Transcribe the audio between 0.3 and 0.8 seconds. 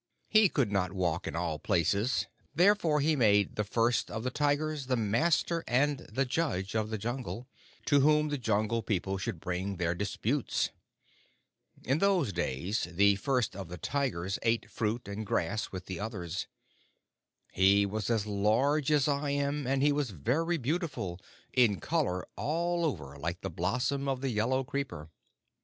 could